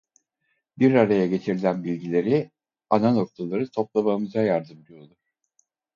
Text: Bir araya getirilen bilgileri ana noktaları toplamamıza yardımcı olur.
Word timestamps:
Bir 0.77 0.93
araya 0.95 1.27
getirilen 1.27 1.83
bilgileri 1.83 2.51
ana 2.89 3.11
noktaları 3.11 3.71
toplamamıza 3.71 4.41
yardımcı 4.43 4.97
olur. 4.99 5.17